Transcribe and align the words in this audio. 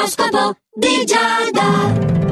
L'oroscopo 0.00 0.56
di 0.72 1.04
Giada. 1.04 2.29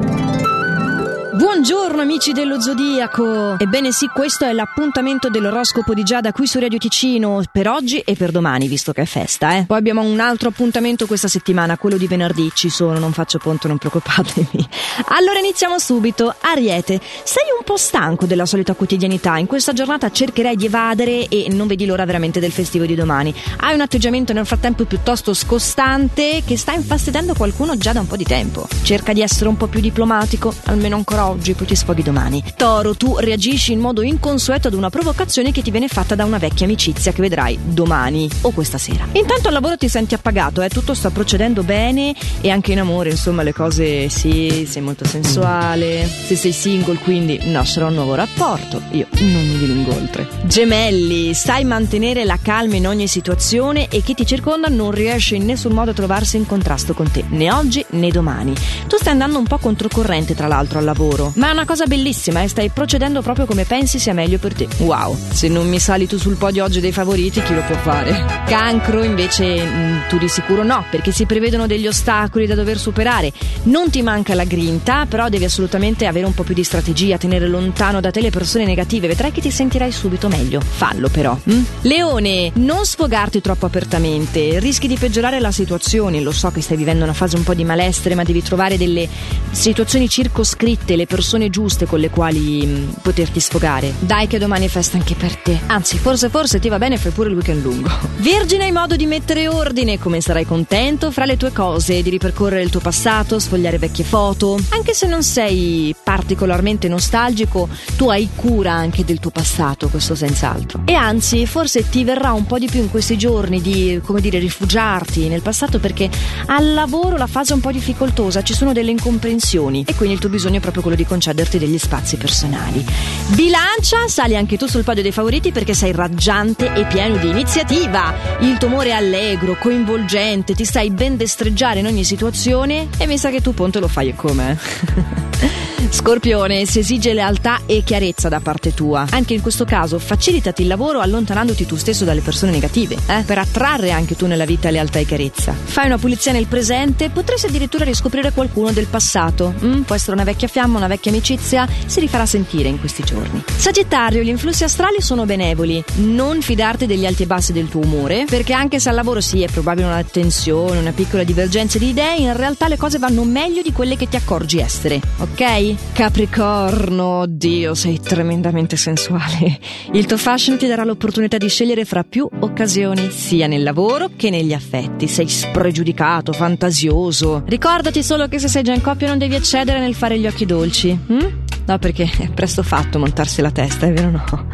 Buongiorno 1.38 2.02
amici 2.02 2.32
dello 2.32 2.60
Zodiaco! 2.60 3.60
Ebbene 3.60 3.92
sì, 3.92 4.08
questo 4.12 4.44
è 4.44 4.52
l'appuntamento 4.52 5.28
dell'oroscopo 5.28 5.94
di 5.94 6.02
Giada 6.02 6.32
qui 6.32 6.48
su 6.48 6.58
Radio 6.58 6.78
Ticino 6.78 7.40
per 7.52 7.68
oggi 7.68 8.00
e 8.00 8.16
per 8.16 8.32
domani, 8.32 8.66
visto 8.66 8.90
che 8.90 9.02
è 9.02 9.04
festa, 9.04 9.54
eh. 9.54 9.64
Poi 9.64 9.78
abbiamo 9.78 10.02
un 10.02 10.18
altro 10.18 10.48
appuntamento 10.48 11.06
questa 11.06 11.28
settimana, 11.28 11.78
quello 11.78 11.96
di 11.96 12.08
venerdì, 12.08 12.50
ci 12.54 12.68
sono, 12.68 12.98
non 12.98 13.12
faccio 13.12 13.38
ponto, 13.38 13.68
non 13.68 13.78
preoccupatevi. 13.78 14.68
Allora 15.10 15.38
iniziamo 15.38 15.78
subito. 15.78 16.34
Ariete, 16.40 17.00
sei 17.22 17.44
un 17.56 17.64
po' 17.64 17.76
stanco 17.76 18.26
della 18.26 18.44
solita 18.44 18.74
quotidianità, 18.74 19.36
in 19.36 19.46
questa 19.46 19.72
giornata 19.72 20.10
cercherai 20.10 20.56
di 20.56 20.66
evadere 20.66 21.28
e 21.28 21.46
non 21.52 21.68
vedi 21.68 21.86
l'ora 21.86 22.04
veramente 22.04 22.40
del 22.40 22.50
festivo 22.50 22.84
di 22.84 22.96
domani. 22.96 23.32
Hai 23.58 23.74
un 23.74 23.80
atteggiamento 23.80 24.32
nel 24.32 24.44
frattempo 24.44 24.84
piuttosto 24.86 25.34
scostante 25.34 26.42
che 26.44 26.56
sta 26.56 26.72
infastidendo 26.72 27.34
qualcuno 27.34 27.76
già 27.76 27.92
da 27.92 28.00
un 28.00 28.08
po' 28.08 28.16
di 28.16 28.24
tempo. 28.24 28.66
Cerca 28.82 29.12
di 29.12 29.22
essere 29.22 29.48
un 29.48 29.56
po' 29.56 29.68
più 29.68 29.80
diplomatico, 29.80 30.52
almeno 30.64 30.96
ancora 30.96 31.26
oggi, 31.28 31.54
poi 31.54 31.66
ti 31.66 31.76
sfoghi 31.76 32.02
domani. 32.02 32.42
Toro, 32.56 32.94
tu 32.94 33.16
reagisci 33.18 33.72
in 33.72 33.80
modo 33.80 34.02
inconsueto 34.02 34.68
ad 34.68 34.74
una 34.74 34.90
provocazione 34.90 35.52
che 35.52 35.62
ti 35.62 35.70
viene 35.70 35.88
fatta 35.88 36.14
da 36.14 36.24
una 36.24 36.38
vecchia 36.38 36.66
amicizia 36.66 37.12
che 37.12 37.20
vedrai 37.20 37.58
domani 37.62 38.28
o 38.42 38.50
questa 38.50 38.78
sera. 38.78 39.06
Intanto 39.12 39.48
al 39.48 39.54
lavoro 39.54 39.76
ti 39.76 39.88
senti 39.88 40.14
appagato, 40.14 40.62
eh? 40.62 40.68
tutto 40.68 40.94
sta 40.94 41.10
procedendo 41.10 41.62
bene 41.62 42.14
e 42.40 42.50
anche 42.50 42.72
in 42.72 42.80
amore, 42.80 43.10
insomma, 43.10 43.42
le 43.42 43.52
cose 43.52 44.08
sì, 44.08 44.66
sei 44.68 44.82
molto 44.82 45.04
sensuale. 45.04 46.06
Se 46.08 46.36
sei 46.36 46.52
single, 46.52 46.98
quindi 46.98 47.40
no, 47.50 47.64
sarà 47.64 47.86
un 47.86 47.94
nuovo 47.94 48.14
rapporto. 48.14 48.80
Io 48.92 49.06
non 49.18 49.46
mi 49.46 49.58
dilungo 49.58 49.94
oltre. 49.94 50.28
Gemelli, 50.44 51.34
sai 51.34 51.64
mantenere 51.64 52.24
la 52.24 52.38
calma 52.40 52.76
in 52.76 52.86
ogni 52.86 53.06
situazione 53.06 53.88
e 53.88 54.02
chi 54.02 54.14
ti 54.14 54.26
circonda 54.26 54.68
non 54.68 54.90
riesce 54.90 55.36
in 55.36 55.44
nessun 55.44 55.72
modo 55.72 55.90
a 55.90 55.94
trovarsi 55.94 56.36
in 56.36 56.46
contrasto 56.46 56.94
con 56.94 57.10
te, 57.10 57.24
né 57.28 57.52
oggi 57.52 57.84
né 57.90 58.10
domani. 58.10 58.54
Tu 58.86 58.96
stai 58.96 59.12
andando 59.12 59.38
un 59.38 59.46
po' 59.46 59.58
controcorrente, 59.58 60.34
tra 60.34 60.46
l'altro, 60.46 60.78
al 60.78 60.84
lavoro 60.84 61.17
ma 61.34 61.48
è 61.48 61.52
una 61.52 61.64
cosa 61.64 61.86
bellissima 61.86 62.42
e 62.42 62.48
stai 62.48 62.70
procedendo 62.70 63.22
proprio 63.22 63.46
come 63.46 63.64
pensi 63.64 63.98
sia 63.98 64.12
meglio 64.12 64.38
per 64.38 64.54
te. 64.54 64.68
Wow, 64.78 65.16
se 65.30 65.48
non 65.48 65.68
mi 65.68 65.78
sali 65.78 66.06
tu 66.06 66.18
sul 66.18 66.36
podio 66.36 66.64
oggi 66.64 66.80
dei 66.80 66.92
favoriti, 66.92 67.42
chi 67.42 67.54
lo 67.54 67.62
può 67.62 67.76
fare? 67.76 68.24
Cancro 68.46 69.02
invece 69.02 69.64
mm, 69.64 69.96
tu 70.08 70.18
di 70.18 70.28
sicuro 70.28 70.62
no, 70.62 70.84
perché 70.90 71.12
si 71.12 71.26
prevedono 71.26 71.66
degli 71.66 71.86
ostacoli 71.86 72.46
da 72.46 72.54
dover 72.54 72.78
superare. 72.78 73.32
Non 73.64 73.90
ti 73.90 74.02
manca 74.02 74.34
la 74.34 74.44
grinta, 74.44 75.06
però 75.06 75.28
devi 75.28 75.44
assolutamente 75.44 76.06
avere 76.06 76.26
un 76.26 76.34
po' 76.34 76.44
più 76.44 76.54
di 76.54 76.64
strategia, 76.64 77.18
tenere 77.18 77.48
lontano 77.48 78.00
da 78.00 78.10
te 78.10 78.20
le 78.20 78.30
persone 78.30 78.64
negative, 78.64 79.08
vedrai 79.08 79.32
che 79.32 79.40
ti 79.40 79.50
sentirai 79.50 79.90
subito 79.90 80.28
meglio. 80.28 80.60
Fallo 80.60 81.08
però. 81.08 81.36
Hm? 81.42 81.64
Leone, 81.82 82.52
non 82.54 82.84
sfogarti 82.84 83.40
troppo 83.40 83.66
apertamente, 83.66 84.58
rischi 84.60 84.86
di 84.86 84.96
peggiorare 84.96 85.40
la 85.40 85.50
situazione. 85.50 86.20
Lo 86.20 86.32
so 86.32 86.50
che 86.50 86.60
stai 86.60 86.76
vivendo 86.76 87.04
una 87.04 87.12
fase 87.12 87.36
un 87.36 87.42
po' 87.42 87.54
di 87.54 87.64
malessere, 87.64 88.14
ma 88.14 88.22
devi 88.22 88.42
trovare 88.42 88.76
delle 88.76 89.08
situazioni 89.50 90.08
circoscritte, 90.08 90.96
le 90.96 91.06
persone 91.08 91.50
giuste 91.50 91.86
con 91.86 91.98
le 91.98 92.10
quali 92.10 92.64
mh, 92.64 92.70
mm, 92.70 92.88
poterti 93.02 93.40
sfogare. 93.40 93.92
Dai 93.98 94.28
che 94.28 94.38
domani 94.38 94.66
è 94.66 94.68
festa 94.68 94.96
anche 94.96 95.14
per 95.14 95.34
te. 95.36 95.58
Anzi, 95.66 95.98
forse 95.98 96.28
forse 96.28 96.60
ti 96.60 96.68
va 96.68 96.78
bene 96.78 96.96
fai 96.98 97.10
pure 97.10 97.30
il 97.30 97.34
weekend 97.34 97.62
lungo. 97.62 97.90
Vergine 98.18 98.64
hai 98.64 98.72
modo 98.72 98.94
di 98.94 99.06
mettere 99.06 99.48
ordine, 99.48 99.98
come 99.98 100.20
sarai 100.20 100.44
contento 100.44 101.10
fra 101.10 101.24
le 101.24 101.36
tue 101.36 101.52
cose, 101.52 102.02
di 102.02 102.10
ripercorrere 102.10 102.62
il 102.62 102.70
tuo 102.70 102.80
passato, 102.80 103.38
sfogliare 103.38 103.78
vecchie 103.78 104.04
foto. 104.04 104.58
Anche 104.68 104.92
se 104.92 105.06
non 105.06 105.22
sei 105.22 105.94
particolarmente 106.00 106.88
nostalgico, 106.88 107.68
tu 107.96 108.10
hai 108.10 108.28
cura 108.34 108.72
anche 108.72 109.04
del 109.04 109.18
tuo 109.18 109.30
passato, 109.30 109.88
questo 109.88 110.14
senz'altro. 110.14 110.82
E 110.84 110.92
anzi, 110.92 111.46
forse 111.46 111.88
ti 111.88 112.04
verrà 112.04 112.32
un 112.32 112.46
po' 112.46 112.58
di 112.58 112.66
più 112.66 112.80
in 112.80 112.90
questi 112.90 113.16
giorni 113.16 113.60
di, 113.60 114.00
come 114.04 114.20
dire, 114.20 114.38
rifugiarti 114.38 115.28
nel 115.28 115.42
passato 115.42 115.78
perché 115.78 116.10
al 116.46 116.74
lavoro 116.74 117.16
la 117.16 117.26
fase 117.26 117.52
è 117.52 117.54
un 117.54 117.60
po' 117.60 117.72
difficoltosa, 117.72 118.42
ci 118.42 118.54
sono 118.54 118.72
delle 118.72 118.90
incomprensioni 118.90 119.84
e 119.86 119.94
quindi 119.94 120.14
il 120.14 120.20
tuo 120.20 120.28
bisogno 120.28 120.58
è 120.58 120.60
proprio 120.60 120.82
quello 120.82 120.96
di 120.98 121.06
concederti 121.06 121.58
degli 121.58 121.78
spazi 121.78 122.16
personali. 122.16 122.84
Bilancia, 123.28 124.08
sali 124.08 124.34
anche 124.36 124.56
tu 124.56 124.66
sul 124.66 124.82
podio 124.82 125.02
dei 125.02 125.12
favoriti 125.12 125.52
perché 125.52 125.72
sei 125.72 125.92
raggiante 125.92 126.74
e 126.74 126.84
pieno 126.86 127.16
di 127.18 127.28
iniziativa. 127.28 128.12
Il 128.40 128.58
tuo 128.58 128.66
umore 128.66 128.90
è 128.90 128.92
allegro, 128.92 129.56
coinvolgente, 129.56 130.54
ti 130.54 130.64
sai 130.64 130.90
ben 130.90 131.16
destreggiare 131.16 131.78
in 131.78 131.86
ogni 131.86 132.02
situazione 132.02 132.88
e 132.98 133.06
mi 133.06 133.16
sa 133.16 133.30
che 133.30 133.40
tu 133.40 133.54
Ponte 133.54 133.78
lo 133.78 133.88
fai 133.88 134.08
e 134.08 134.14
come. 134.16 134.58
Scorpione, 135.90 136.66
si 136.66 136.80
esige 136.80 137.14
lealtà 137.14 137.60
e 137.64 137.82
chiarezza 137.82 138.28
da 138.28 138.40
parte 138.40 138.74
tua. 138.74 139.06
Anche 139.10 139.34
in 139.34 139.40
questo 139.40 139.64
caso 139.64 139.98
facilitati 139.98 140.62
il 140.62 140.68
lavoro 140.68 141.00
allontanandoti 141.00 141.64
tu 141.66 141.76
stesso 141.76 142.04
dalle 142.04 142.20
persone 142.20 142.52
negative, 142.52 142.96
eh? 143.06 143.22
per 143.24 143.38
attrarre 143.38 143.90
anche 143.90 144.14
tu 144.14 144.26
nella 144.26 144.44
vita 144.44 144.70
lealtà 144.70 144.98
e 144.98 145.06
chiarezza. 145.06 145.52
Fai 145.52 145.86
una 145.86 145.96
pulizia 145.96 146.32
nel 146.32 146.46
presente, 146.46 147.08
potresti 147.08 147.46
addirittura 147.46 147.84
riscoprire 147.84 148.32
qualcuno 148.32 148.70
del 148.72 148.86
passato. 148.86 149.54
Mm? 149.64 149.82
Può 149.82 149.94
essere 149.94 150.12
una 150.12 150.24
vecchia 150.24 150.48
fiamma, 150.48 150.76
una 150.76 150.87
vecchia 150.88 151.12
amicizia, 151.12 151.68
si 151.86 152.00
rifarà 152.00 152.26
sentire 152.26 152.68
in 152.68 152.80
questi 152.80 153.04
giorni. 153.04 153.42
Sagittario, 153.56 154.22
gli 154.22 154.28
influssi 154.28 154.64
astrali 154.64 155.00
sono 155.00 155.24
benevoli. 155.24 155.82
Non 155.96 156.42
fidarti 156.42 156.86
degli 156.86 157.06
alti 157.06 157.22
e 157.22 157.26
bassi 157.26 157.52
del 157.52 157.68
tuo 157.68 157.82
umore, 157.82 158.24
perché 158.28 158.52
anche 158.52 158.80
se 158.80 158.88
al 158.88 158.94
lavoro 158.94 159.20
sì 159.20 159.42
è 159.42 159.48
probabile 159.48 159.86
una 159.86 160.02
tensione, 160.02 160.78
una 160.78 160.92
piccola 160.92 161.22
divergenza 161.22 161.78
di 161.78 161.90
idee, 161.90 162.16
in 162.16 162.36
realtà 162.36 162.68
le 162.68 162.76
cose 162.76 162.98
vanno 162.98 163.24
meglio 163.24 163.62
di 163.62 163.72
quelle 163.72 163.96
che 163.96 164.08
ti 164.08 164.16
accorgi 164.16 164.58
essere, 164.58 165.00
ok? 165.18 165.92
Capricorno, 165.92 167.24
Dio, 167.26 167.74
sei 167.74 168.00
tremendamente 168.00 168.76
sensuale. 168.76 169.58
Il 169.92 170.06
tuo 170.06 170.16
fashion 170.16 170.56
ti 170.56 170.66
darà 170.66 170.84
l'opportunità 170.84 171.36
di 171.36 171.48
scegliere 171.48 171.84
fra 171.84 172.04
più 172.04 172.28
occasioni, 172.40 173.10
sia 173.10 173.46
nel 173.46 173.62
lavoro 173.62 174.10
che 174.16 174.30
negli 174.30 174.52
affetti. 174.52 175.08
Sei 175.08 175.28
spregiudicato, 175.28 176.32
fantasioso. 176.32 177.42
Ricordati 177.46 178.02
solo 178.02 178.28
che 178.28 178.38
se 178.38 178.48
sei 178.48 178.62
già 178.62 178.72
in 178.72 178.82
coppia 178.82 179.08
non 179.08 179.18
devi 179.18 179.34
eccedere 179.34 179.80
nel 179.80 179.94
fare 179.94 180.18
gli 180.18 180.26
occhi 180.26 180.46
dolci. 180.46 180.98
Hm? 181.06 181.46
No, 181.68 181.78
perché 181.78 182.10
è 182.18 182.30
presto 182.30 182.62
fatto 182.62 182.98
montarsi 182.98 183.42
la 183.42 183.50
testa, 183.50 183.84
è 183.84 183.92
vero 183.92 184.08
o 184.08 184.10
no? 184.10 184.48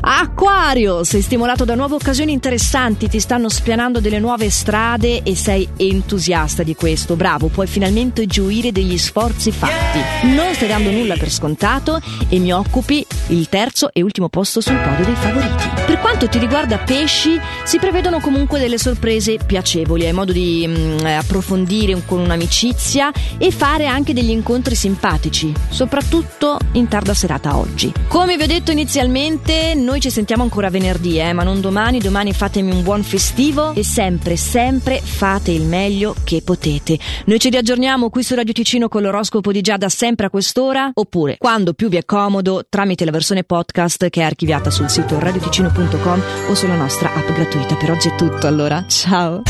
Acquario, 0.00 1.02
sei 1.02 1.20
stimolato 1.20 1.64
da 1.64 1.74
nuove 1.74 1.96
occasioni 1.96 2.30
interessanti, 2.30 3.08
ti 3.08 3.18
stanno 3.18 3.48
spianando 3.48 3.98
delle 3.98 4.20
nuove 4.20 4.48
strade 4.48 5.24
e 5.24 5.34
sei 5.34 5.68
entusiasta 5.76 6.62
di 6.62 6.76
questo. 6.76 7.16
Bravo, 7.16 7.48
puoi 7.48 7.66
finalmente 7.66 8.26
gioire 8.26 8.70
degli 8.70 8.96
sforzi 8.96 9.50
fatti. 9.50 9.98
Non 10.28 10.54
stai 10.54 10.68
dando 10.68 10.92
nulla 10.92 11.16
per 11.16 11.32
scontato 11.32 12.00
e 12.28 12.38
mi 12.38 12.52
occupi 12.52 13.04
il 13.28 13.48
terzo 13.48 13.90
e 13.92 14.02
ultimo 14.02 14.28
posto 14.28 14.60
sul 14.60 14.76
podio 14.76 15.04
dei 15.04 15.14
favoriti. 15.14 15.82
Per 15.86 15.98
quanto 15.98 16.28
ti 16.28 16.38
riguarda 16.38 16.78
pesci, 16.78 17.40
si 17.64 17.78
prevedono 17.78 18.20
comunque 18.20 18.58
delle 18.58 18.78
sorprese 18.78 19.38
piacevoli, 19.44 20.06
hai 20.06 20.12
modo 20.12 20.32
di 20.32 20.66
mh, 20.66 20.72
mm, 20.72 21.06
approfondire 21.06 22.00
con 22.04 22.20
un'amicizia 22.20 23.10
e 23.38 23.50
fare 23.50 23.86
anche 23.86 24.12
degli 24.12 24.30
incontri 24.30 24.74
simpatici, 24.74 25.52
soprattutto 25.70 26.58
in 26.72 26.88
tarda 26.88 27.14
serata 27.14 27.56
oggi. 27.56 27.92
Come 28.08 28.36
vi 28.36 28.42
ho 28.42 28.46
detto 28.46 28.70
inizialmente, 28.70 29.74
noi 29.74 30.00
ci 30.00 30.10
sentiamo 30.10 30.42
ancora 30.42 30.70
venerdì, 30.70 31.18
eh, 31.18 31.32
ma 31.32 31.42
non 31.42 31.60
domani. 31.60 31.98
Domani 31.98 32.32
fatemi 32.32 32.70
un 32.70 32.82
buon 32.82 33.02
festivo 33.02 33.72
e 33.74 33.84
sempre, 33.84 34.36
sempre 34.36 35.00
fate 35.02 35.50
il 35.50 35.62
meglio 35.62 36.14
che 36.24 36.42
potete. 36.42 36.98
Noi 37.26 37.38
ci 37.38 37.50
riaggiorniamo 37.50 38.10
qui 38.10 38.22
su 38.22 38.34
Radio 38.34 38.52
Ticino 38.52 38.88
con 38.88 39.02
l'oroscopo 39.02 39.52
di 39.52 39.60
Giada 39.60 39.88
sempre 39.88 40.26
a 40.26 40.30
quest'ora, 40.30 40.90
oppure 40.92 41.36
quando 41.38 41.72
più 41.72 41.88
vi 41.88 41.96
è 41.96 42.04
comodo 42.04 42.64
tramite 42.68 43.04
la 43.04 43.10
versione 43.10 43.21
podcast 43.44 44.08
che 44.08 44.20
è 44.20 44.24
archiviata 44.24 44.70
sul 44.70 44.90
sito 44.90 45.18
radioticino.com 45.18 46.22
o 46.48 46.54
sulla 46.54 46.76
nostra 46.76 47.12
app 47.14 47.30
gratuita. 47.30 47.76
Per 47.76 47.90
oggi 47.90 48.08
è 48.08 48.14
tutto, 48.16 48.46
allora 48.46 48.84
ciao! 48.86 49.42